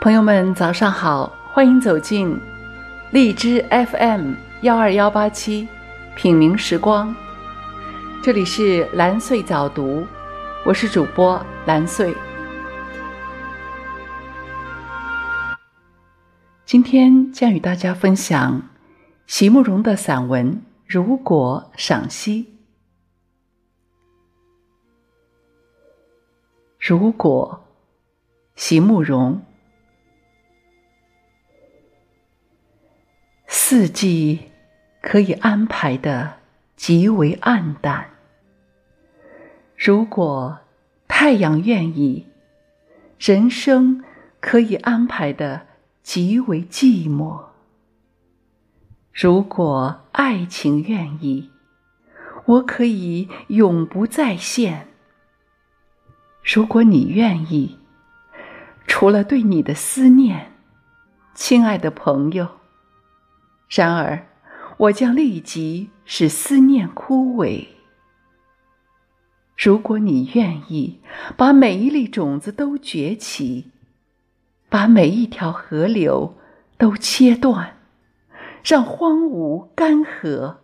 [0.00, 2.40] 朋友们，早上好，欢迎走进
[3.10, 5.66] 荔枝 FM 幺二幺八七
[6.14, 7.12] 品茗时光，
[8.22, 10.06] 这里是蓝穗早读，
[10.64, 12.14] 我是主播蓝穗。
[16.64, 18.62] 今天将与大家分享
[19.26, 20.52] 席慕容的散文
[20.86, 22.54] 《如果》赏析。
[26.78, 27.64] 如果，
[28.54, 29.42] 席慕容。
[33.70, 34.50] 四季
[35.02, 36.36] 可以安排的
[36.74, 38.12] 极为暗淡。
[39.76, 40.60] 如果
[41.06, 42.28] 太阳愿意，
[43.18, 44.02] 人生
[44.40, 45.66] 可以安排的
[46.02, 47.44] 极为寂寞。
[49.12, 51.50] 如果爱情愿意，
[52.46, 54.88] 我可以永不再现。
[56.42, 57.78] 如果你愿意，
[58.86, 60.52] 除了对你的思念，
[61.34, 62.57] 亲爱的朋友。
[63.68, 64.26] 然而，
[64.78, 67.66] 我将立即使思念枯萎。
[69.56, 71.00] 如果你愿意，
[71.36, 73.70] 把每一粒种子都崛起，
[74.68, 76.36] 把每一条河流
[76.78, 77.76] 都切断，
[78.64, 80.56] 让荒芜干涸，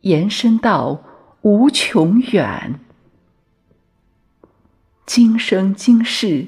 [0.00, 1.04] 延伸到
[1.42, 2.80] 无穷远。
[5.04, 6.46] 今生今世，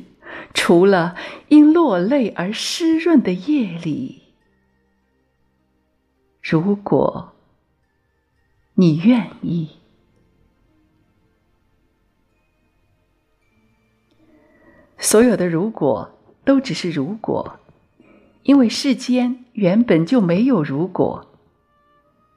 [0.53, 1.15] 除了
[1.49, 4.28] 因落泪而湿润的夜里。
[6.51, 7.33] 如果
[8.73, 9.69] 你愿意，
[14.97, 16.11] 所有的如果
[16.47, 17.61] 都只是如果，
[18.45, 21.27] 因为世间原本就没有如果；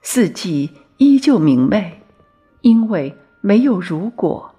[0.01, 2.01] 四季依旧明媚，
[2.59, 4.53] 因为没有如果；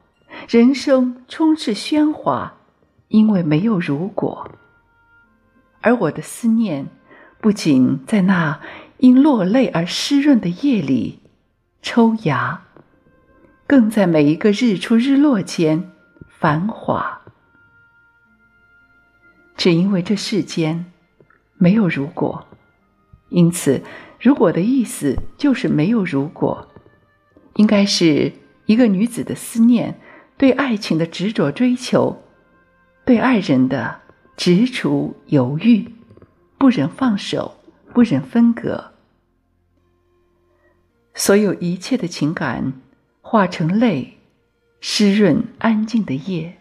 [0.48, 2.54] 人生充斥喧哗，
[3.08, 4.50] 因为没有如果。
[5.82, 6.86] 而我的思念，
[7.38, 8.58] 不仅在那。
[9.02, 11.18] 因落泪而湿润的夜里，
[11.82, 12.62] 抽芽，
[13.66, 15.90] 更在每一个日出日落间
[16.28, 17.22] 繁华。
[19.56, 20.92] 只因为这世间
[21.56, 22.46] 没有如果，
[23.30, 23.82] 因此，
[24.20, 26.68] 如果的意思就是没有如果，
[27.56, 28.32] 应该是
[28.66, 29.98] 一个女子的思念，
[30.36, 32.22] 对爱情的执着追求，
[33.04, 34.00] 对爱人的
[34.36, 35.92] 执着犹豫，
[36.56, 37.56] 不忍放手，
[37.92, 38.91] 不忍分割。
[41.24, 42.72] 所有一切的情感
[43.20, 44.18] 化成泪，
[44.80, 46.58] 湿润安静的夜。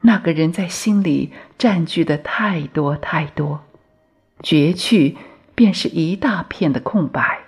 [0.00, 3.62] 那个人在心里占据的太多太多，
[4.42, 5.16] 绝去
[5.54, 7.42] 便是一大片的空白。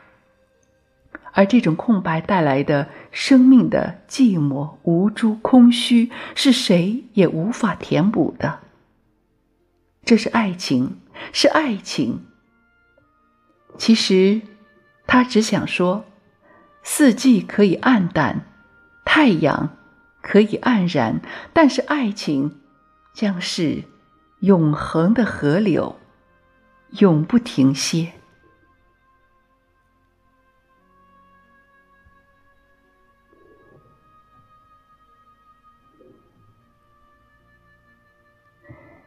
[1.33, 8.61] 而这种空白带来的生命的寂寞、无助、空虚，是谁也无法填补的。
[10.05, 11.01] 这是爱情，
[11.33, 12.25] 是爱情。
[13.77, 14.41] 其实。
[15.09, 16.05] 他只想说，
[16.83, 18.47] 四季可以暗淡，
[19.07, 19.75] 太阳
[20.21, 21.23] 可以黯然，
[21.55, 22.61] 但是爱情
[23.15, 23.85] 将是
[24.41, 25.99] 永恒的河流，
[26.91, 28.13] 永不停歇。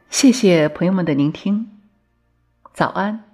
[0.09, 1.79] 谢谢朋友们的聆听，
[2.73, 3.30] 早安。